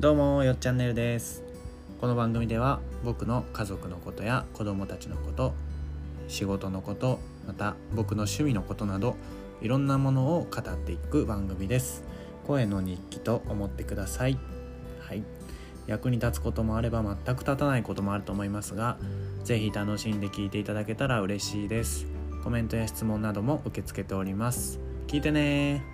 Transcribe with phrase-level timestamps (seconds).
[0.00, 1.42] どうもよっチャンネルです。
[2.00, 5.52] この番組では僕の家族のことや子供たちのこと
[6.26, 9.16] 仕事のことまた僕の趣味のことなど
[9.60, 12.02] いろんなものを語っていく番組です。
[12.46, 14.38] 声の日記と思ってください。
[15.06, 15.22] はい。
[15.86, 18.96] 役に立つこともあれば全く立たないこともあると思いますが
[19.44, 22.06] 是非楽しんで聞いていただけたら嬉しいです。
[22.42, 24.80] コメントや質問なども受け付けております。
[25.08, 25.84] 聞いてね